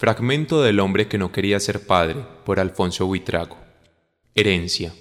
[0.00, 3.58] Fragmento del hombre que no quería ser padre, por Alfonso Buitrago.
[4.34, 4.94] Herencia.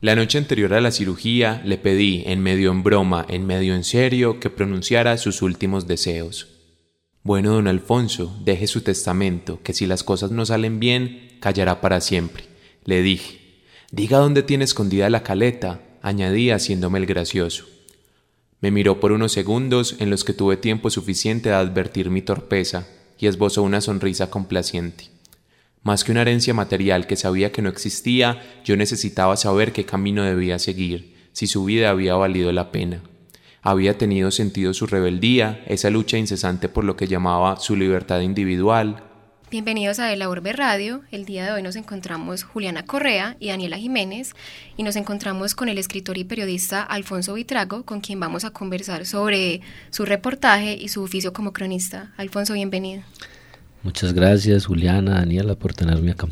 [0.00, 3.82] La noche anterior a la cirugía le pedí, en medio en broma, en medio en
[3.82, 6.48] serio, que pronunciara sus últimos deseos.
[7.22, 12.02] Bueno, don Alfonso, deje su testamento, que si las cosas no salen bien, callará para
[12.02, 12.44] siempre.
[12.84, 13.62] Le dije.
[13.90, 17.64] Diga dónde tiene escondida la caleta, añadí haciéndome el gracioso.
[18.60, 22.86] Me miró por unos segundos en los que tuve tiempo suficiente de advertir mi torpeza
[23.20, 25.04] y esbozó una sonrisa complaciente.
[25.82, 30.24] Más que una herencia material que sabía que no existía, yo necesitaba saber qué camino
[30.24, 33.02] debía seguir, si su vida había valido la pena.
[33.62, 39.09] Había tenido sentido su rebeldía, esa lucha incesante por lo que llamaba su libertad individual,
[39.50, 41.02] Bienvenidos a De la Urbe Radio.
[41.10, 44.34] El día de hoy nos encontramos Juliana Correa y Daniela Jiménez
[44.76, 49.06] y nos encontramos con el escritor y periodista Alfonso Vitrago, con quien vamos a conversar
[49.06, 52.12] sobre su reportaje y su oficio como cronista.
[52.16, 53.02] Alfonso, bienvenido.
[53.82, 56.28] Muchas gracias Juliana, Daniela por tenerme acá.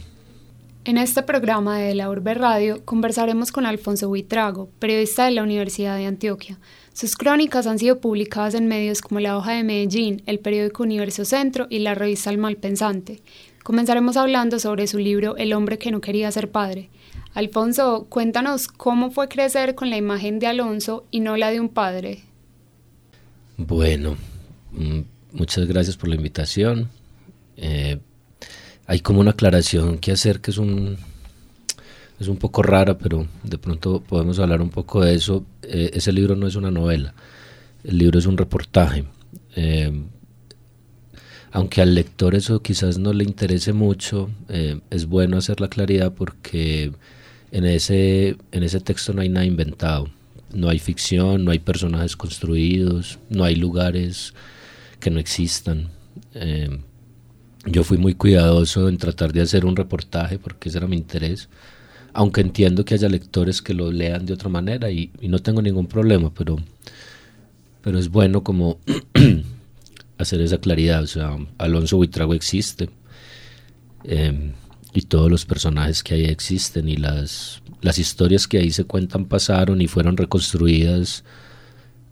[0.89, 5.99] En este programa de La Urbe Radio conversaremos con Alfonso Buitrago, periodista de la Universidad
[5.99, 6.59] de Antioquia.
[6.95, 11.27] Sus crónicas han sido publicadas en medios como La Hoja de Medellín, el periódico Universo
[11.27, 13.21] Centro y la revista El Malpensante.
[13.63, 16.89] Comenzaremos hablando sobre su libro El hombre que no quería ser padre.
[17.35, 21.69] Alfonso, cuéntanos cómo fue crecer con la imagen de Alonso y no la de un
[21.69, 22.23] padre.
[23.59, 24.17] Bueno,
[24.73, 25.01] mm,
[25.33, 26.89] muchas gracias por la invitación.
[27.59, 27.99] Eh,
[28.89, 30.97] hay como una aclaración que hacer que es un,
[32.19, 35.45] es un poco rara, pero de pronto podemos hablar un poco de eso.
[35.63, 37.13] Eh, ese libro no es una novela,
[37.85, 39.05] el libro es un reportaje.
[39.57, 39.93] Eh,
[41.53, 46.15] aunque al lector eso quizás no le interese mucho, eh, es bueno hacer la claridad
[46.15, 46.91] porque
[47.53, 50.09] en ese, en ese texto no hay nada inventado.
[50.55, 54.33] No hay ficción, no hay personajes construidos, no hay lugares
[54.99, 55.91] que no existan
[57.71, 61.49] yo fui muy cuidadoso en tratar de hacer un reportaje porque ese era mi interés,
[62.13, 65.87] aunque entiendo que haya lectores que lo lean de otra manera y, no tengo ningún
[65.87, 66.57] problema, pero,
[67.83, 68.79] pero es bueno como
[70.19, 71.05] hacer esa claridad,
[71.59, 72.91] Alonso Buitrago existe
[74.05, 74.53] em,
[74.95, 79.27] y todos los personajes que ahí existen y las, las historias que ahí se cuentan
[79.27, 81.25] pasaron y fueron reconstruidas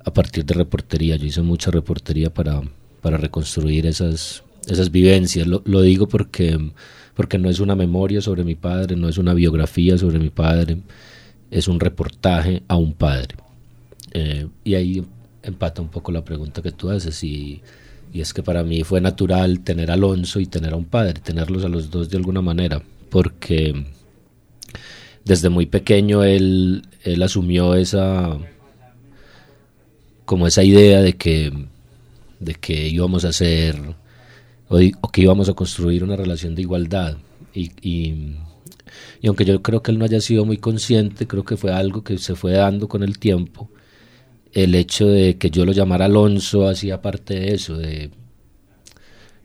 [0.05, 2.63] a partir de reportería, yo hice mucha reportería para,
[3.03, 5.47] para reconstruir esas esas vivencias.
[5.47, 6.59] Lo, digo porque,
[7.15, 10.79] porque no es una memoria sobre mi padre, no es una biografía sobre mi padre,
[11.51, 13.37] es un reportaje a un padre.
[14.13, 15.05] Eh, y ahí
[15.43, 17.61] empata un poco la pregunta que tú haces y,
[18.13, 21.15] y, es que para mí fue natural tener a Alonso y tener a un padre,
[21.15, 23.87] tenerlos a los dos de alguna manera, porque
[25.25, 28.39] desde muy pequeño él, él asumió esa
[30.25, 31.53] como esa idea de que
[32.41, 33.77] de que íbamos a ser
[34.69, 37.17] o, que íbamos a construir una relación de igualdad.
[37.55, 38.37] Y, y,
[39.27, 42.19] aunque yo creo que él no haya sido muy consciente, creo que fue algo que
[42.19, 43.71] se fue dando con el tiempo.
[44.53, 48.11] El hecho de que yo lo llamara Alonso hacía parte de eso, de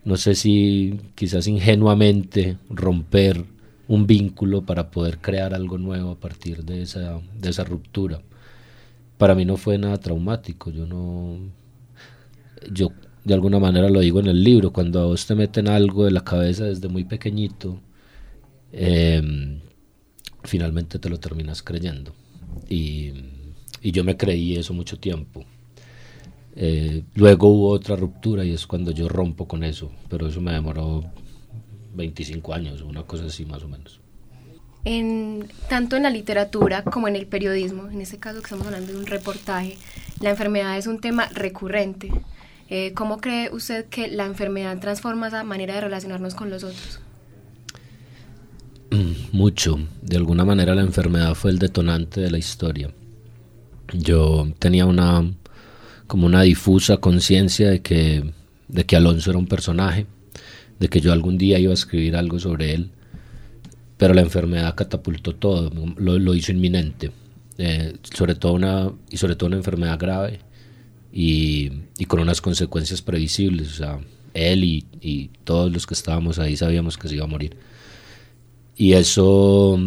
[0.04, 3.46] no sé si quizás ingenuamente romper
[3.88, 8.22] un vínculo para poder crear algo nuevo a partir de esa, de esa ruptura.
[9.18, 11.40] Para mí no fue nada traumático, yo no,
[12.72, 12.90] yo
[13.24, 16.12] de alguna manera lo digo en el libro, cuando a vos te meten algo de
[16.12, 17.80] la cabeza desde muy pequeñito,
[18.72, 19.60] em,
[20.44, 22.14] finalmente te lo terminas creyendo.
[22.70, 23.14] Y,
[23.84, 25.44] yo me creí eso mucho tiempo.
[26.56, 30.52] Eh, luego hubo otra ruptura y es cuando yo rompo con eso, pero eso me
[30.52, 31.04] demoró
[31.96, 34.00] 25 años, una cosa así más o menos.
[34.84, 38.92] En, tanto en la literatura como en el periodismo, en este caso que estamos hablando
[38.92, 39.78] de un reportaje,
[40.20, 42.12] la enfermedad es un tema recurrente.
[42.74, 47.02] Eh, ¿Cómo cree usted que la enfermedad transforma esa manera de relacionarnos con los otros?
[48.92, 49.78] Mm, mucho.
[50.02, 52.90] De alguna manera la enfermedad fue el detonante de la historia.
[53.92, 55.30] Yo tenía una
[56.08, 58.32] como una difusa conciencia de que,
[58.70, 60.06] de que Alonso era un personaje,
[60.80, 62.92] de que yo algún día iba a escribir algo sobre él,
[63.98, 67.12] pero la enfermedad catapultó todo, lo, hizo inminente,
[67.58, 70.40] eh, sobre todo una, y sobre todo una enfermedad grave
[71.12, 71.70] y,
[72.08, 73.72] con unas consecuencias previsibles.
[73.72, 74.00] O sea,
[74.34, 77.58] él y, todos los que estábamos ahí sabíamos que se iba a morir.
[78.78, 79.78] Y eso,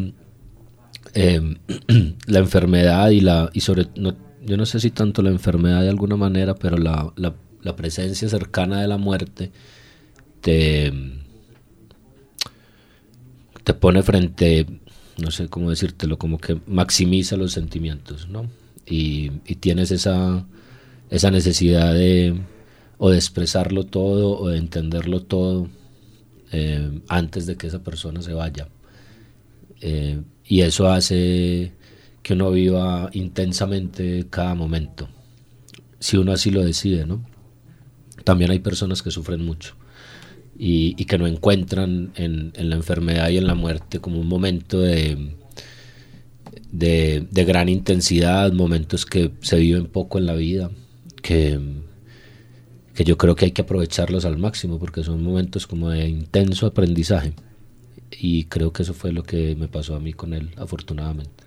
[1.14, 1.56] em,
[2.26, 6.16] la enfermedad y la, y sobre, yo no sé si tanto la enfermedad de alguna
[6.16, 9.50] manera, pero la, la, la presencia cercana de la muerte
[10.40, 10.92] te,
[13.64, 14.66] te pone frente,
[15.16, 18.48] no sé cómo decírtelo, como que maximiza los sentimientos, ¿no?
[18.86, 20.44] Y, y tienes esa,
[21.14, 22.34] esa necesidad de
[22.98, 25.68] o de expresarlo todo o de entenderlo todo
[26.50, 28.68] eh, antes de que esa persona se vaya.
[29.80, 31.72] Eh, y eso hace
[32.22, 35.08] que uno viva intensamente cada momento,
[36.00, 37.24] si uno así lo decide, ¿no?
[38.24, 39.76] También hay personas que sufren mucho
[40.58, 45.36] y, que no encuentran en, la enfermedad y en la muerte como un momento de,
[46.72, 50.70] de, de gran intensidad, momentos que se viven poco en la vida,
[51.24, 51.58] que,
[52.94, 56.66] que yo creo que hay que aprovecharlos al máximo porque son momentos como de intenso
[56.66, 57.32] aprendizaje
[58.10, 61.42] y creo que eso fue lo que me pasó a mí con él afortunadamente.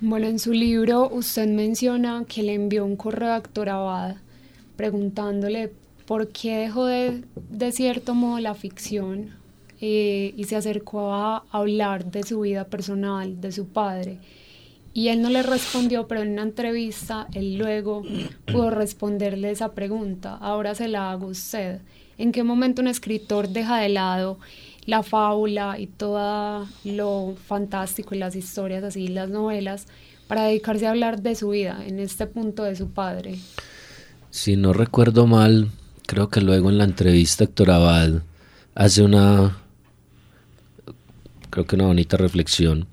[0.00, 4.16] Bueno, en su libro usted menciona que le envió un correo a Doctor Abad
[4.76, 5.72] preguntándole
[6.06, 9.30] por qué dejó de, de cierto modo la ficción
[9.80, 14.18] eh, y se acercó a hablar de su vida personal, de su padre.
[14.96, 18.04] Y él no le respondió, pero en una entrevista él luego
[18.46, 20.36] pudo responderle esa pregunta.
[20.36, 21.80] Ahora se la hago usted.
[22.16, 24.38] ¿En qué momento un escritor deja de lado
[24.86, 29.88] la fábula y todo lo fantástico y las historias así, las novelas,
[30.28, 33.38] para dedicarse a hablar de su vida, en este punto de su padre?
[34.30, 35.70] Si no recuerdo mal,
[36.06, 38.22] creo que luego en la entrevista Héctor Abad
[38.76, 39.58] hace una,
[41.50, 42.86] creo que una bonita reflexión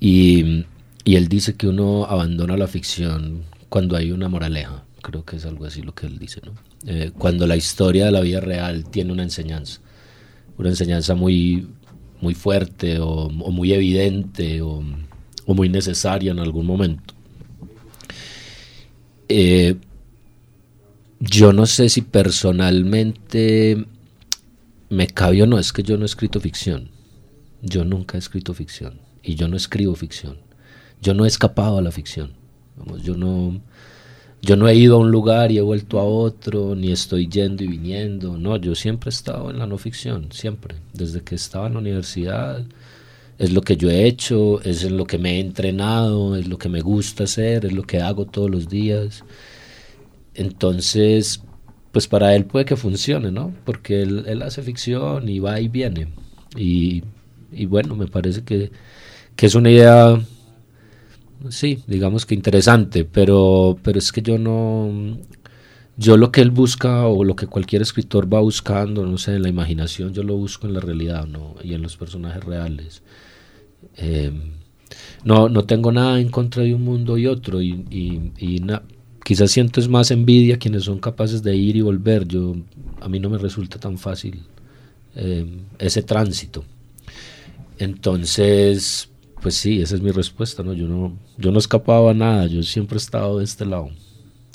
[0.00, 0.64] y
[1.06, 4.82] y él dice que uno abandona la ficción cuando hay una moraleja.
[5.02, 6.52] Creo que es algo así lo que él dice, ¿no?
[6.84, 9.80] Eh, cuando la historia de la vida real tiene una enseñanza.
[10.58, 11.68] Una enseñanza muy,
[12.20, 14.82] muy fuerte o, muy evidente o,
[15.46, 17.14] muy necesaria en algún momento.
[19.28, 19.76] Eh,
[21.20, 23.86] yo no sé si personalmente
[24.88, 26.90] me cabe o no, es que yo no he escrito ficción.
[27.62, 30.45] Yo nunca he escrito ficción y yo no escribo ficción
[31.00, 32.32] yo no he escapado a la ficción.
[33.02, 33.60] yo no
[34.42, 37.64] yo no he ido a un lugar y he vuelto a otro, ni estoy yendo
[37.64, 38.38] y viniendo.
[38.38, 40.76] No, yo siempre he estado en la no ficción, siempre.
[40.92, 42.64] Desde que estaba en la universidad,
[43.38, 46.58] es lo que yo he hecho, es en lo que me he entrenado, es lo
[46.58, 49.24] que me gusta hacer, es lo que hago todos los días.
[50.34, 51.42] Entonces,
[51.90, 53.52] pues para él puede que funcione, ¿no?
[53.64, 56.08] Porque él, hace ficción y va y viene.
[56.56, 57.02] Y,
[57.66, 58.70] bueno, me parece que,
[59.34, 60.20] que es una idea
[61.50, 65.18] sí, digamos que interesante, pero, pero es que yo no,
[65.96, 69.42] yo lo que él busca o lo que cualquier escritor va buscando, no sé, en
[69.42, 71.54] la imaginación, yo lo busco en la realidad ¿no?
[71.62, 73.02] y en los personajes reales.
[73.96, 74.30] Eh,
[75.24, 78.62] no, no tengo nada en contra de un mundo y otro y, y,
[79.24, 82.28] quizás siento es más envidia quienes son capaces de ir y volver.
[82.28, 82.54] Yo,
[83.00, 84.42] a mí no me resulta tan fácil
[85.16, 85.46] eh,
[85.78, 86.64] ese tránsito.
[87.78, 89.08] Entonces,
[89.46, 90.72] pues sí, esa es mi respuesta, ¿no?
[90.72, 93.90] Yo no, yo no escapaba a nada, yo siempre he estado de este lado.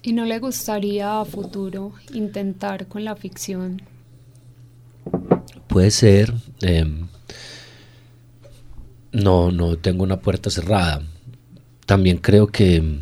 [0.03, 3.81] ¿Y no le gustaría a futuro intentar con la ficción?
[5.67, 6.33] Puede ser.
[6.59, 7.07] Em,
[9.13, 11.01] no, no tengo una puerta cerrada.
[11.85, 12.99] También creo que,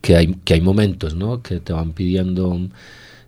[0.00, 1.42] que, hay, que hay momentos, ¿no?
[1.42, 2.54] Que te van pidiendo...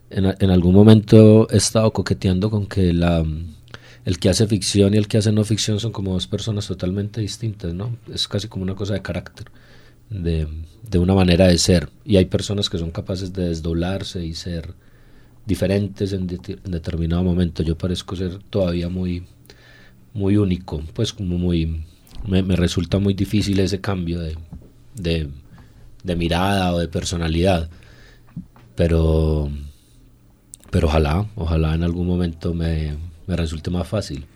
[0.09, 3.23] En, en algún momento he estado coqueteando con que la
[4.07, 7.21] el que hace ficción y el que hace no ficción son como dos personas totalmente
[7.21, 7.97] distintas, ¿no?
[8.15, 9.47] Es casi como una cosa de carácter,
[10.09, 10.47] de,
[10.97, 11.91] una manera de ser.
[12.05, 14.75] Y hay personas que son capaces de desdoblarse y ser
[15.45, 17.65] diferentes en, determinado momento.
[17.65, 19.25] Yo parezco ser todavía muy,
[20.15, 21.85] muy único, pues como muy...
[22.25, 24.37] Me, resulta muy difícil ese cambio de,
[26.05, 27.69] de mirada o de personalidad.
[28.77, 29.51] Pero,
[30.71, 32.95] pero ojalá, ojalá en algún momento me,
[33.27, 34.27] me resulte más fácil.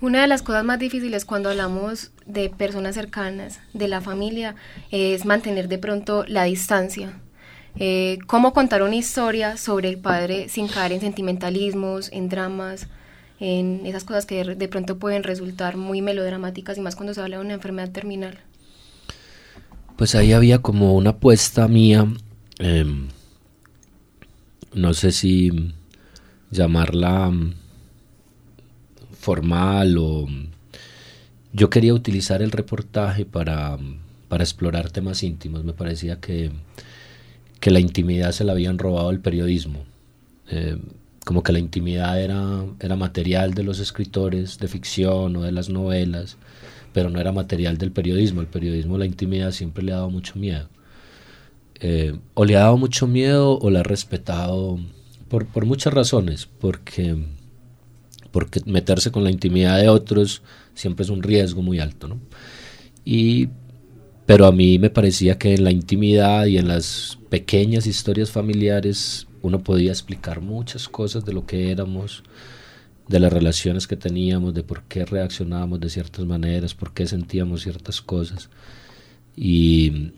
[0.00, 4.54] Una de las cosas más difíciles cuando hablamos de personas cercanas, de la familia,
[4.92, 7.20] es mantener de pronto la distancia.
[7.80, 12.86] Eh, cómo contar una historia sobre el padre sin caer en sentimentalismos, en dramas,
[13.40, 17.38] en esas cosas que de, pronto pueden resultar muy melodramáticas y más cuando se habla
[17.38, 18.38] de una enfermedad terminal.
[19.96, 22.06] Pues ahí había como una apuesta mía,
[22.58, 23.08] em,
[24.74, 25.74] no sé si
[26.50, 27.54] llamarla mm,
[29.12, 30.26] formal o...
[30.26, 30.48] Mm,
[31.52, 35.64] yo quería utilizar el reportaje para, mm, para explorar temas íntimos.
[35.64, 36.50] Me parecía que,
[37.60, 39.84] que, la intimidad se la habían robado el periodismo.
[40.50, 40.78] Eh,
[41.24, 45.68] como que la intimidad era, era material de los escritores de ficción o de las
[45.68, 46.38] novelas,
[46.94, 48.40] pero no era material del periodismo.
[48.40, 50.68] El periodismo, la intimidad siempre le ha dado mucho miedo.
[51.80, 54.78] Eh, o le ha dado mucho miedo o la ha respetado
[55.28, 57.16] por, muchas razones, porque,
[58.30, 60.42] porque meterse con la intimidad de otros
[60.74, 62.20] siempre es un riesgo muy alto, ¿no?
[63.04, 63.48] Y,
[64.26, 69.26] pero a mí me parecía que en la intimidad y en las pequeñas historias familiares
[69.42, 72.22] uno podía explicar muchas cosas de lo que éramos,
[73.08, 77.62] de las relaciones que teníamos, de por qué reaccionábamos de ciertas maneras, por qué sentíamos
[77.62, 78.50] ciertas cosas.
[79.36, 80.12] Y,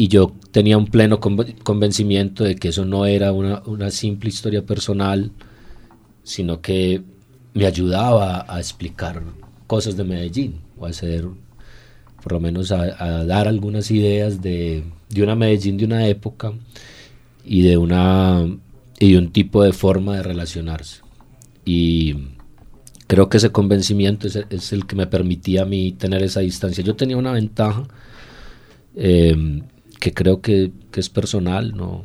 [0.00, 4.64] y yo tenía un pleno convencimiento de que eso no era una, una, simple historia
[4.64, 5.30] personal,
[6.22, 7.02] sino que
[7.52, 9.22] me ayudaba a explicar
[9.66, 11.26] cosas de Medellín, o a hacer,
[12.22, 16.54] por lo menos a, a dar algunas ideas de, de, una Medellín de una época
[17.44, 18.46] y de, una,
[18.98, 21.02] y de un tipo de forma de relacionarse.
[21.66, 22.16] Y
[23.06, 26.82] creo que ese convencimiento es, es el que me permitía a mí tener esa distancia.
[26.82, 27.86] Yo tenía una ventaja.
[28.96, 29.60] Eh,
[30.00, 32.04] que creo que, es personal, ¿no?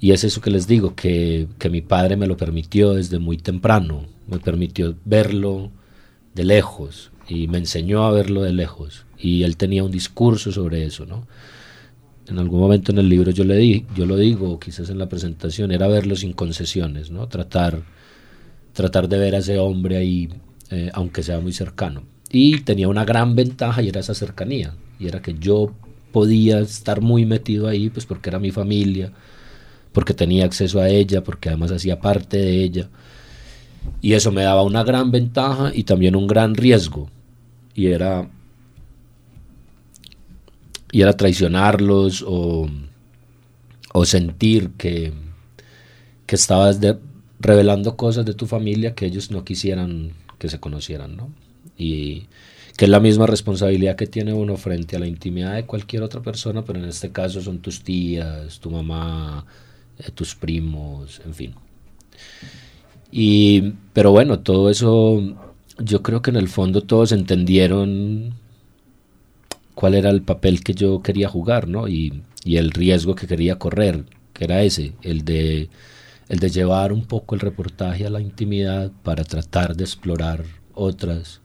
[0.00, 4.06] Y es eso que les digo, que, mi padre me lo permitió desde muy temprano,
[4.26, 5.70] me permitió verlo
[6.34, 9.04] de lejos y me enseñó a verlo de lejos.
[9.18, 11.26] Y él tenía un discurso sobre eso, ¿no?
[12.28, 15.08] En algún momento en el libro yo le di, yo lo digo, quizás en la
[15.08, 17.28] presentación, era verlo sin concesiones, ¿no?
[17.28, 17.82] Tratar,
[18.72, 20.28] tratar de ver a ese hombre ahí,
[20.70, 22.02] eh, aunque sea muy cercano.
[22.30, 25.72] Y tenía una gran ventaja y era esa cercanía, y era que yo
[26.16, 29.12] podía estar muy metido ahí, pues porque era mi familia,
[29.92, 32.88] porque tenía acceso a ella, porque además hacía parte de ella.
[34.00, 37.10] Y eso me daba una gran ventaja y también un gran riesgo.
[37.74, 38.30] Y era,
[40.90, 42.66] y era traicionarlos o,
[43.92, 45.12] o sentir que,
[46.24, 46.80] que estabas
[47.38, 51.28] revelando cosas de tu familia que ellos no quisieran que se conocieran, ¿no?
[51.76, 52.26] Y,
[52.76, 56.20] que es la misma responsabilidad que tiene uno frente a la intimidad de cualquier otra
[56.20, 59.46] persona, pero en este caso son tus tías, tu mamá,
[59.98, 61.54] eh, tus primos, en fin.
[63.10, 65.22] Y, pero bueno, todo eso,
[65.78, 68.34] yo creo que en el fondo todos entendieron
[69.74, 71.88] cuál era el papel que yo quería jugar, ¿no?
[71.88, 74.04] Y, y el riesgo que quería correr,
[74.34, 75.70] que era ese, el de,
[76.28, 81.40] el de llevar un poco el reportaje a la intimidad para tratar de explorar otras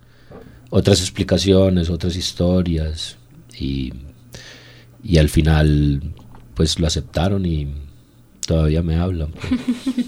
[0.71, 3.17] otras explicaciones, otras historias
[3.59, 3.93] y,
[5.03, 6.01] y al final
[6.55, 7.67] pues lo aceptaron y
[8.47, 9.31] todavía me hablan.
[9.31, 10.07] Pues.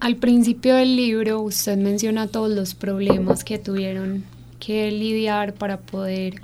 [0.00, 4.24] al principio del libro usted menciona todos los problemas que tuvieron
[4.60, 6.40] que lidiar para poder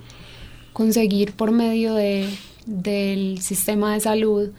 [0.73, 2.29] conseguir por medio de,
[2.65, 4.49] del sistema de salud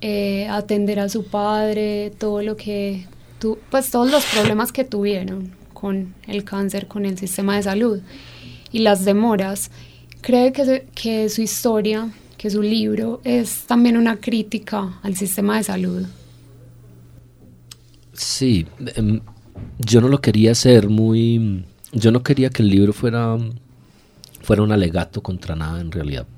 [0.00, 3.06] eh, atender a su padre, todo lo que,
[3.38, 7.98] tu, pues todos los problemas que tuvieron con el cáncer, con el sistema de salud
[8.70, 9.72] y las demoras.
[10.20, 12.08] ¿Cree que, que su historia,
[12.38, 16.06] que su libro es también una crítica al sistema de salud?
[18.12, 19.20] Sí, em,
[19.80, 21.64] yo no lo quería hacer muy...
[21.92, 23.36] Yo no quería que el libro fuera,
[24.40, 26.28] fuera un alegato contra nada en realidad.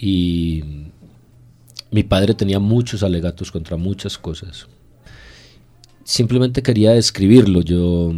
[0.00, 0.64] Y
[1.90, 4.66] mi padre tenía muchos alegatos contra muchas cosas.
[6.02, 7.60] Simplemente quería describirlo.
[7.60, 8.14] Yo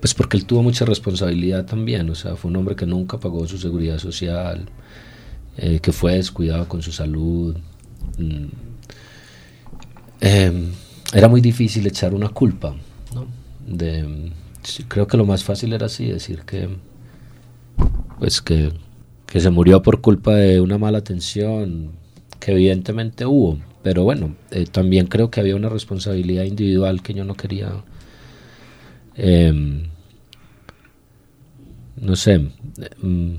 [0.00, 3.46] pues porque él tuvo mucha responsabilidad también, o sea, fue un hombre que nunca pagó
[3.46, 4.66] su seguridad social,
[5.56, 7.56] eh, que fue descuidado con su salud.
[8.18, 8.46] Mm.
[10.20, 10.72] Em,
[11.12, 12.74] era muy difícil echar una culpa,
[13.14, 13.26] ¿no?
[14.88, 16.68] Creo que lo más fácil era así, decir que,
[18.18, 18.72] pues que,
[19.26, 21.92] que se murió por culpa de una mala atención,
[22.40, 27.24] que evidentemente hubo, pero bueno, eh, también creo que había una responsabilidad individual que yo
[27.24, 27.72] no quería
[29.16, 29.84] Em,
[32.00, 33.34] no sé, mm,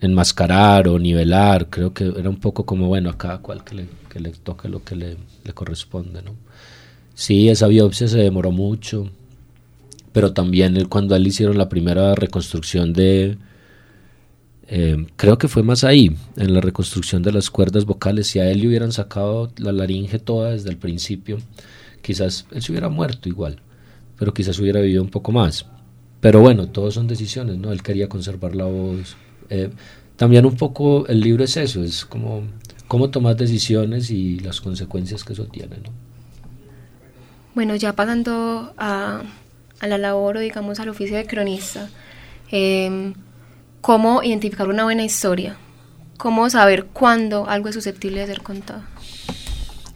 [0.00, 3.86] enmascarar o nivelar, creo que era un poco como, bueno, a cada cual que le,
[4.08, 5.16] que le toque lo que le,
[5.54, 6.34] corresponde, ¿no?
[7.14, 9.10] Sí, esa biopsia se demoró mucho,
[10.12, 13.38] pero también cuando él hicieron la primera reconstrucción de,
[14.68, 18.50] em, creo que fue más ahí, en la reconstrucción de las cuerdas vocales, si a
[18.50, 21.38] él le hubieran sacado la laringe toda desde el principio,
[22.02, 23.60] quizás él se hubiera muerto igual
[24.18, 25.66] pero quizás hubiera vivido un poco más.
[26.20, 27.72] Pero bueno, todos son decisiones, ¿no?
[27.72, 29.16] Él quería conservar la voz.
[29.50, 29.70] Eh,
[30.16, 32.42] también un poco el libro es eso, es como
[32.88, 35.90] cómo tomar decisiones y las consecuencias que eso tiene, ¿no?
[37.54, 39.22] Bueno, ya pasando a,
[39.80, 41.88] a la labor o digamos al oficio de cronista,
[42.50, 43.14] em,
[43.80, 45.56] ¿cómo identificar una buena historia?
[46.16, 48.82] ¿Cómo saber cuándo algo es susceptible de ser contado?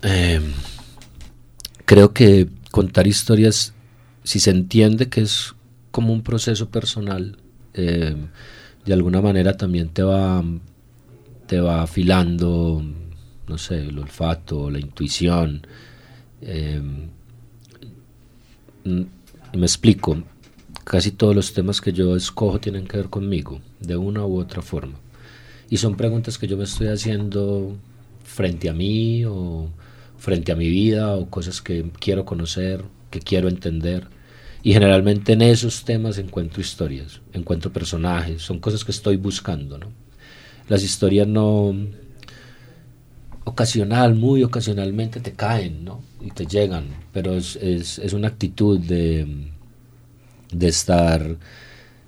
[0.02, 0.52] Em,
[1.84, 3.74] creo que contar historias
[4.24, 5.54] si se entiende que es
[5.90, 7.38] como un proceso personal,
[7.74, 8.16] eh,
[8.84, 10.42] de alguna manera también te va,
[11.46, 12.82] te va afilando,
[13.46, 15.66] no sé, el olfato, la intuición.
[16.40, 16.80] Eh,
[18.84, 20.22] me explico,
[20.84, 24.62] casi todos los temas que yo escojo tienen que ver conmigo, de una u otra
[24.62, 24.98] forma.
[25.70, 27.76] Y son preguntas que yo me estoy haciendo
[28.24, 29.68] frente a mí o
[30.18, 34.08] frente a mi vida o cosas que quiero conocer, que quiero entender.
[34.64, 39.78] Y generalmente en esos temas encuentro historias, encuentro personajes, son cosas que estoy buscando.
[39.78, 39.88] ¿no?
[40.68, 41.74] Las historias no,
[43.44, 46.00] ocasional, muy ocasionalmente te caen ¿no?
[46.20, 49.48] y te llegan, pero es, es, una actitud de,
[50.52, 51.36] de estar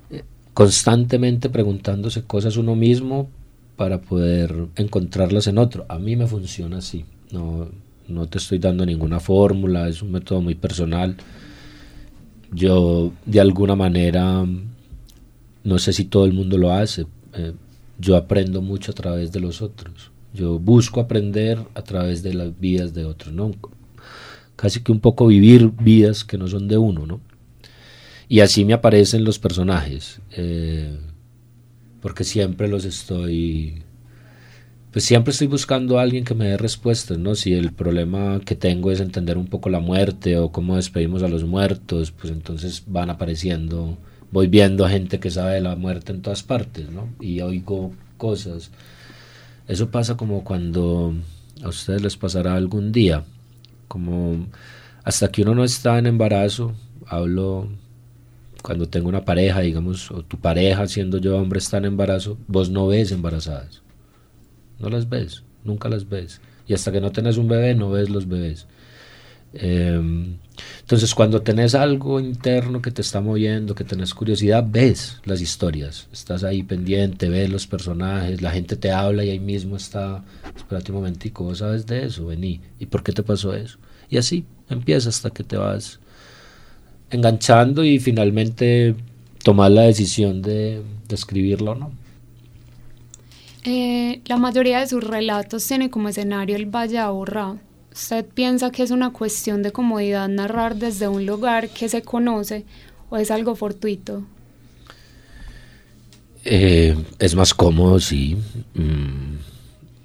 [0.09, 3.29] eh, constantemente preguntándose cosas uno mismo
[3.75, 5.85] para poder encontrarlas en otro.
[5.89, 7.67] A mí me funciona así, no,
[8.07, 11.15] no te estoy dando ninguna fórmula, es un método muy personal.
[12.51, 14.45] Yo de alguna manera,
[15.63, 17.53] no sé si todo el mundo lo hace, eh,
[17.97, 20.11] yo aprendo mucho a través de los otros.
[20.33, 23.51] Yo busco aprender a través de las vidas de otros, ¿no?
[24.55, 27.21] Casi que un poco vivir vidas que no son de uno, ¿no?
[28.27, 30.97] Y así me aparecen los personajes, eh,
[32.01, 33.84] porque siempre los estoy
[34.95, 37.35] pues siempre estoy buscando a alguien que me dé respuestas, ¿no?
[37.35, 41.27] Si el problema que tengo es entender un poco la muerte o cómo despedimos a
[41.27, 43.97] los muertos, pues entonces van apareciendo,
[44.31, 47.09] voy viendo gente que sabe de la muerte en todas partes, ¿no?
[47.19, 48.71] Y oigo cosas.
[49.67, 51.13] Eso pasa como cuando
[51.61, 53.25] a ustedes les pasará algún día,
[53.89, 54.47] como
[55.03, 56.73] hasta que uno no está en embarazo,
[57.05, 57.67] hablo
[58.61, 62.69] cuando tengo una pareja, digamos, o tu pareja, siendo yo hombre, está en embarazo, vos
[62.69, 63.83] no ves embarazadas
[64.79, 66.41] no las ves, nunca las ves.
[66.67, 68.67] Y hasta que no tenés un bebé, no ves los bebés.
[69.53, 70.37] Em,
[70.81, 76.07] entonces, cuando tenés algo interno que te está moviendo, que tenés curiosidad, ves las historias.
[76.11, 80.23] Estás ahí pendiente, ves los personajes, la gente te habla y ahí mismo está.
[80.55, 82.61] Espérate un momentico, vos sabes de eso, vení.
[82.79, 83.77] ¿Y por qué te pasó eso?
[84.09, 85.99] Y así empieza hasta que te vas
[87.09, 88.95] enganchando y finalmente
[89.43, 92.04] tomar la decisión de, de escribirlo o no.
[93.67, 97.57] Eh, la mayoría de sus relatos tiene como escenario el Valle de Aburrá.
[97.91, 102.63] ¿Usted piensa que es una cuestión de comodidad narrar desde un lugar que se conoce
[103.09, 104.23] o es algo fortuito?
[106.43, 108.37] Eh, es más cómodo, sí.
[108.75, 109.37] Mm,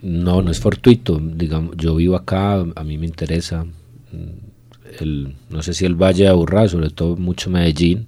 [0.02, 1.20] no, no es fortuito.
[1.20, 3.64] Digamos, yo vivo acá, a mí me interesa.
[3.64, 8.06] Mm, el, no sé si el Valle de Aburrá, sobre todo mucho Medellín.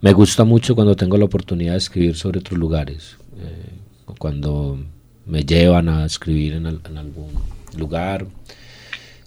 [0.00, 3.16] Me gusta mucho cuando tengo la oportunidad de escribir sobre otros lugares.
[3.36, 3.67] Eh,
[4.16, 4.78] cuando
[5.26, 7.30] me llevan a escribir en, algún
[7.76, 8.26] lugar.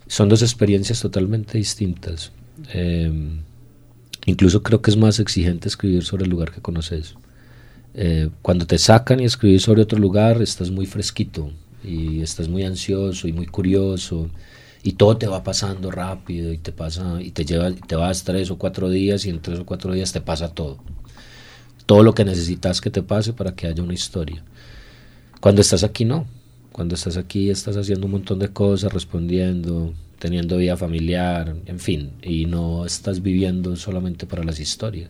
[0.07, 2.31] Son dos experiencias totalmente distintas.
[2.73, 3.41] Em,
[4.25, 7.15] incluso creo que es más exigente escribir sobre el lugar que conoces.
[7.93, 11.51] Eh, cuando te sacan y escribir sobre otro lugar, estás muy fresquito
[11.83, 14.29] y estás muy ansioso y muy curioso
[14.83, 18.49] y todo te va pasando rápido y te pasa y te lleva te vas tres
[18.51, 20.77] o cuatro días y en tres o cuatro días te pasa todo
[21.91, 24.41] todo lo que necesitas que te pase para que haya una historia
[25.41, 26.25] cuando estás aquí no.
[26.71, 32.11] Cuando estás aquí estás haciendo un montón de cosas, respondiendo, teniendo vida familiar, en fin,
[32.21, 35.09] y no estás viviendo solamente para las historias.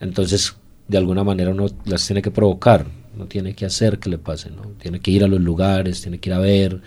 [0.00, 0.56] Entonces,
[0.88, 4.50] de alguna manera uno las tiene que provocar, no tiene que hacer que le pase,
[4.50, 4.62] ¿no?
[4.82, 6.80] Tiene que ir a los lugares, tiene que ir a ver,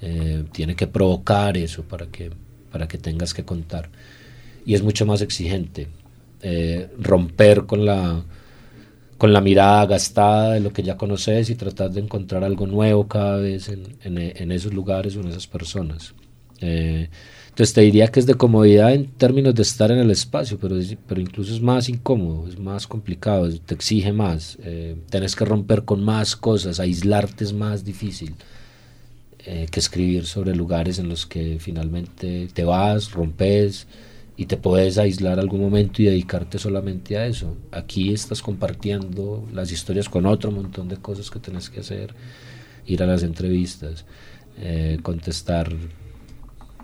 [0.00, 2.30] eh, tiene que provocar eso para que,
[2.70, 3.90] para que tengas que contar.
[4.64, 5.88] Y es mucho más exigente
[6.42, 8.22] eh, romper con la
[9.18, 13.08] con la mirada gastada de lo que ya conoces y tratar de encontrar algo nuevo
[13.08, 16.14] cada vez en, en, esos lugares o en esas personas.
[16.60, 17.08] Eh,
[17.48, 20.76] entonces te diría que es de comodidad en términos de estar en el espacio, pero,
[21.08, 25.82] pero incluso es más incómodo, es más complicado, te exige más, eh, tienes que romper
[25.82, 28.36] con más cosas, aislarte es más difícil
[29.40, 33.88] eh, que escribir sobre lugares en los que finalmente te vas, rompes,
[34.38, 37.56] y te puedes aislar algún momento y dedicarte solamente a eso.
[37.72, 42.14] Aquí estás compartiendo las historias con otro montón de cosas que tienes que hacer,
[42.86, 44.04] ir a las entrevistas,
[44.56, 45.74] eh, contestar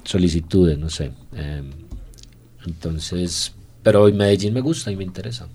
[0.02, 1.12] solicitudes, no sé.
[1.32, 1.70] Em,
[2.66, 3.52] entonces,
[3.84, 5.48] pero hoy Medellín me gusta y me interesa.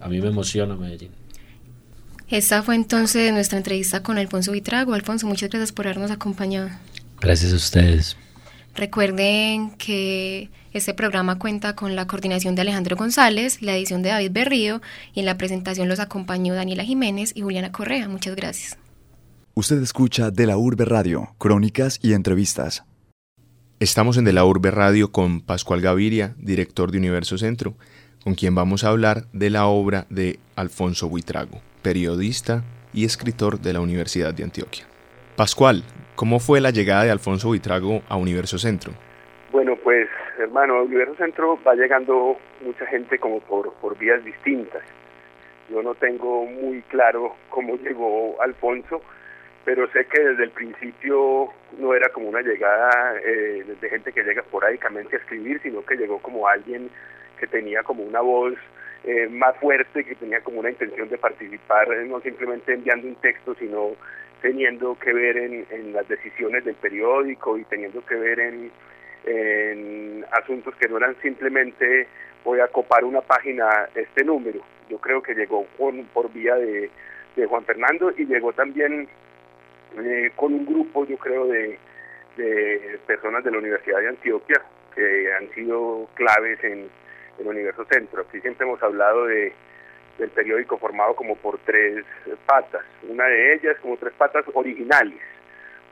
[0.00, 1.10] a mí me emociona Medellín.
[2.28, 4.92] Esta fue entonces nuestra entrevista con Alfonso Vitrago.
[4.92, 6.68] Alfonso, muchas gracias por habernos acompañado.
[7.22, 8.16] Gracias a ustedes.
[8.76, 14.32] Recuerden que este programa cuenta con la coordinación de Alejandro González, la edición de David
[14.32, 14.82] Berrío
[15.14, 18.06] y en la presentación los acompañó Daniela Jiménez y Juliana Correa.
[18.06, 18.76] Muchas gracias.
[19.54, 22.84] Usted escucha De la Urbe Radio, crónicas y entrevistas.
[23.80, 27.78] Estamos en De la Urbe Radio con Pascual Gaviria, director de Universo Centro,
[28.22, 32.62] con quien vamos a hablar de la obra de Alfonso Buitrago, periodista
[32.92, 34.86] y escritor de la Universidad de Antioquia.
[35.36, 35.84] Pascual,
[36.16, 38.92] ¿cómo fue la llegada de Alfonso Buitrago a Universo Centro?
[39.52, 44.82] Bueno, pues hermano, a Universo Centro va llegando mucha gente como por, por vías distintas.
[45.70, 49.00] Yo no tengo muy claro cómo llegó Alfonso,
[49.64, 51.48] pero sé que desde el principio
[51.78, 55.96] no era como una llegada eh, de gente que llega esporádicamente a escribir, sino que
[55.96, 56.90] llegó como alguien
[57.38, 58.54] que tenía como una voz
[59.04, 63.16] eh, más fuerte, que tenía como una intención de participar, eh, no simplemente enviando un
[63.16, 63.90] texto, sino
[64.46, 68.70] teniendo que ver en, en las decisiones del periódico y teniendo que ver en,
[69.24, 72.06] en asuntos que no eran simplemente
[72.44, 74.60] voy a copar una página, este número.
[74.88, 76.90] Yo creo que llegó con, por vía de,
[77.48, 79.08] Juan Fernando y llegó también
[79.98, 81.76] eh, con un grupo, yo creo, de,
[83.04, 84.62] personas de la Universidad de Antioquia
[84.94, 86.88] que han sido claves en
[87.40, 88.22] el Universo Centro.
[88.22, 89.52] Aquí siempre hemos hablado de,
[90.18, 92.04] del periódico formado como por tres
[92.46, 95.20] patas, una de ellas como tres patas originales,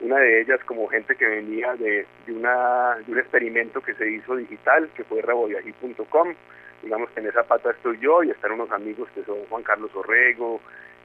[0.00, 4.10] una de ellas como gente que venía de, de, una, de un experimento que se
[4.10, 6.34] hizo digital, que fue raboyají.com,
[6.82, 9.90] digamos que en esa pata estoy yo y están unos amigos que son Juan Carlos
[9.94, 10.60] Orrego,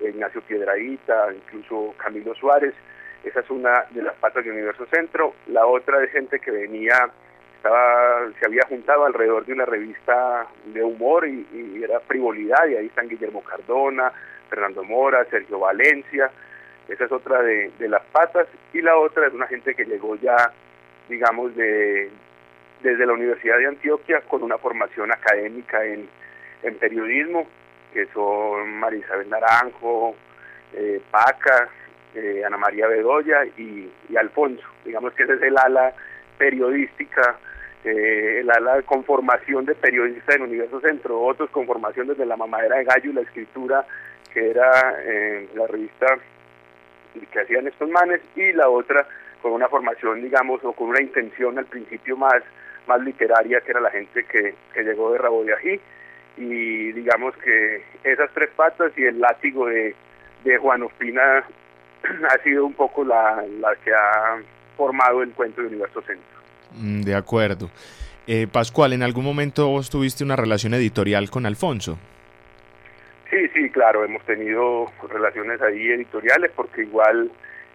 [0.08, 2.73] Ignacio Piedraíta, incluso Camilo Suárez.
[3.23, 5.34] Esa es una de las patas de Universo Centro.
[5.47, 7.10] La otra de gente que venía,
[7.60, 12.86] estaba, se había juntado alrededor de una revista de humor y, era frivolidad, y ahí
[12.86, 14.13] están Guillermo Cardona,
[14.50, 16.32] Fernando Mora, Sergio Valencia.
[16.88, 18.48] Esa es otra de, las patas.
[18.74, 20.54] Y la otra es una gente que llegó ya,
[21.10, 22.10] digamos, de,
[22.82, 26.08] desde la Universidad de Antioquia con una formación académica en,
[26.80, 27.45] periodismo
[27.93, 30.15] que son María Isabel Naranjo,
[30.74, 31.67] eh, Paca,
[32.15, 34.63] eh, Ana María Bedoya y, Alfonso.
[34.86, 35.93] Digamos que ese es el ala
[36.38, 37.38] periodística,
[37.84, 42.38] eh, el ala de conformación de periodistas en Universo Centro, otros con formación desde la
[42.38, 43.86] mamadera de gallo y la escritura,
[44.34, 44.70] que era
[45.56, 46.06] la revista
[47.32, 49.08] que hacían estos manes, y la otra
[49.42, 52.44] con una formación, digamos, o con una intención al principio más,
[52.88, 55.82] más literaria, que era la gente que, que llegó de Rabo de Ají
[56.39, 59.94] y digamos que esas tres patas y el látigo de,
[60.44, 61.44] de Juan Ospina
[62.30, 64.42] ha sido un poco la, la que ha
[64.78, 66.38] formado el cuento de Universo Centro.
[66.75, 67.69] Mm, de acuerdo.
[68.27, 71.97] Eh, Pascual, ¿en algún momento vos tuviste una relación editorial con Alfonso?
[73.29, 77.32] Sí, sí, claro, hemos tenido relaciones ahí editoriales porque igual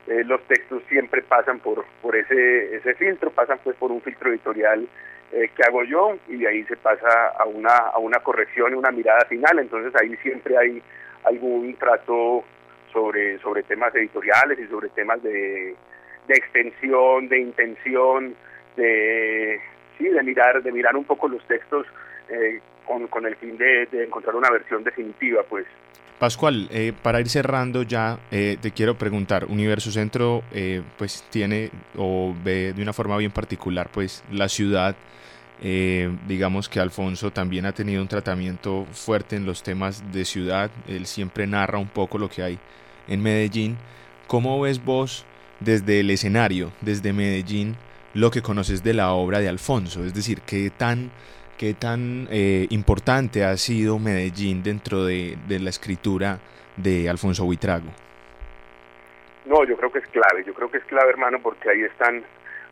[0.06, 4.30] eh, los textos siempre pasan por, por ese, ese filtro, pasan pues por un filtro
[4.30, 4.86] editorial
[5.32, 8.76] eh, que hago yo y de ahí se pasa a una, a una corrección y
[8.76, 10.82] una mirada final, entonces ahí siempre hay
[11.24, 12.44] algún trato
[12.92, 15.74] sobre, sobre temas editoriales y sobre temas de,
[16.28, 18.36] de extensión, de intención,
[18.76, 19.60] de,
[19.98, 21.86] sí, de, mirar, de mirar un poco los textos
[22.28, 25.66] eh, con, con el fin de, encontrar una versión definitiva, pues.
[26.18, 30.42] Pascual, eh, para ir cerrando ya, eh, te quiero preguntar, Universo Centro
[30.96, 34.94] pues tiene o ve de una forma bien particular pues la ciudad,
[35.60, 41.06] digamos que Alfonso también ha tenido un tratamiento fuerte en los temas de ciudad, él
[41.06, 42.58] siempre narra un poco lo que hay
[43.08, 43.76] en Medellín.
[44.26, 45.26] ¿Cómo ves vos
[45.60, 47.76] desde el escenario, desde Medellín,
[48.14, 50.04] lo que conoces de la obra de Alfonso?
[50.04, 51.10] Es decir, ¿qué tan
[51.58, 56.38] ¿Qué tan eh, importante ha sido Medellín dentro de, la escritura
[56.76, 57.86] de Alfonso Buitrago?
[59.46, 62.24] No, yo creo que es clave, yo creo que es clave, hermano, porque ahí están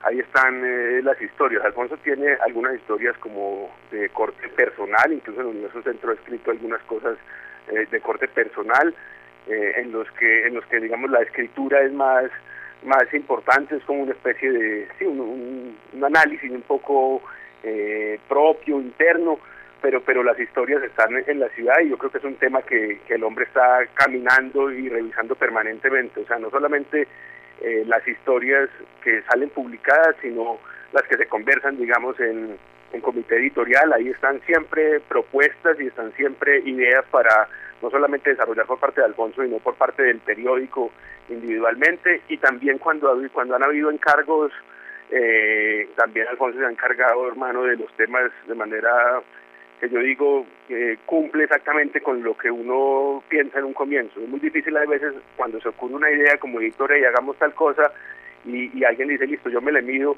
[0.02, 1.64] ahí están eh, las historias.
[1.64, 6.50] Alfonso tiene algunas historias como de corte personal, incluso en el Universo Centro ha escrito
[6.50, 7.16] algunas cosas
[7.68, 8.92] eh, de corte personal,
[9.46, 12.31] en los que en los que digamos la escritura es más
[12.85, 17.23] más importante, es como una especie de sí, un, análisis un poco
[17.62, 19.38] eh, propio, interno,
[19.81, 22.62] pero, pero las historias están en la ciudad y yo creo que es un tema
[22.62, 26.21] que, el hombre está caminando y revisando permanentemente.
[26.21, 27.07] O sea, no solamente
[27.61, 28.68] eh, las historias
[29.03, 30.59] que salen publicadas, sino
[30.92, 32.57] las que se conversan, digamos, en,
[32.92, 33.92] en comité editorial.
[33.92, 37.49] Ahí están siempre propuestas y están siempre ideas para
[37.83, 40.90] no solamente desarrollar por parte de Alfonso, sino por parte del periódico
[41.29, 44.53] individualmente y también cuando, cuando han habido encargos
[45.11, 49.21] eh, también Alfonso se ha encargado, hermano, de los temas de manera
[49.79, 54.21] que yo digo que cumple exactamente con lo que uno piensa en un comienzo.
[54.21, 57.53] Es muy difícil a veces cuando se ocurre una idea como editora y hagamos tal
[57.53, 57.92] cosa
[58.47, 60.16] y, alguien dice, listo, yo me le mido,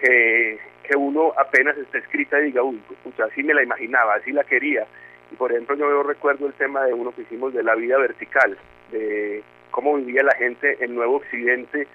[0.00, 4.32] que, que uno apenas está escrita y diga, uy, pues así me la imaginaba, así
[4.32, 4.86] la quería.
[5.30, 8.58] Y por ejemplo, yo recuerdo el tema de uno que hicimos de la vida vertical,
[8.90, 11.86] de cómo vivía la gente en Nuevo Occidente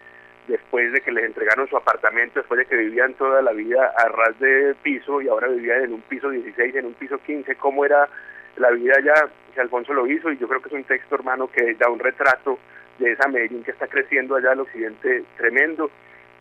[0.47, 4.07] después de que les entregaron su apartamento, después de que vivían toda la vida a
[4.07, 7.85] ras de piso y ahora vivían en un piso 16, en un piso 15, cómo
[7.85, 8.07] era
[8.55, 11.47] la vida allá, que Alfonso lo hizo y yo creo que es un texto hermano
[11.47, 12.57] que da un retrato
[12.97, 15.91] de esa Medellín que está creciendo allá al occidente tremendo,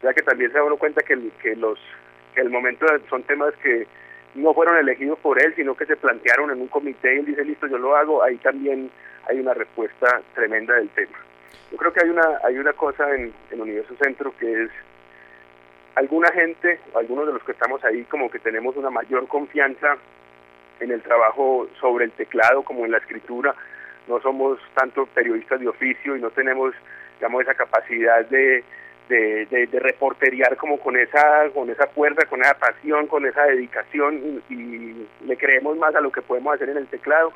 [0.03, 1.79] ya que también se da uno cuenta que, que los
[2.35, 3.87] que el momento son temas que
[4.37, 7.45] no fueron elegidos por él, sino que se plantearon en un comité y él dice,
[7.45, 8.91] listo, yo lo hago, ahí también
[9.29, 11.19] hay una respuesta tremenda del tema.
[11.71, 14.71] Yo creo que hay una, hay una cosa en, en Universo Centro que es
[15.97, 19.97] alguna gente, algunos de los que estamos ahí, como que tenemos una mayor confianza
[20.81, 23.55] en el trabajo sobre el teclado como en la escritura.
[24.07, 26.75] No somos tanto periodistas de oficio y no tenemos,
[27.19, 28.63] digamos, esa capacidad de,
[29.09, 34.43] de, de, reporteriar como con esa, con esa fuerza, con esa pasión, con esa dedicación
[34.51, 37.33] y, le creemos más a lo que podemos hacer en el teclado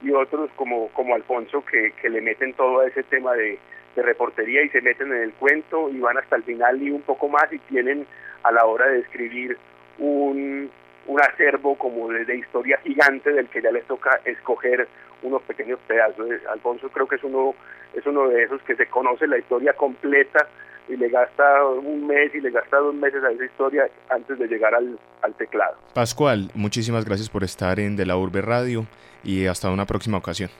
[0.00, 3.58] y otros como, como Alfonso que, que le meten todo a ese tema de,
[3.96, 7.02] de reportería y se meten en el cuento y van hasta el final y un
[7.02, 8.06] poco más y tienen
[8.42, 9.58] a la hora de escribir
[9.98, 10.70] un,
[11.06, 14.88] un acervo como de, historia gigante del que ya les toca escoger
[15.22, 16.28] unos pequeños pedazos.
[16.50, 17.54] Alfonso creo que es uno,
[17.94, 20.48] es uno de esos que se conoce la historia completa
[20.88, 24.46] y le gasta un mes y le gasta dos meses a esa historia antes de
[24.46, 25.76] llegar al, al teclado.
[25.94, 28.86] Pascual, muchísimas gracias por estar en De la Urbe Radio
[29.24, 30.50] y hasta una próxima ocasión.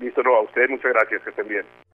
[0.00, 1.64] Listo, no, a ustedes muchas gracias, que estén bien.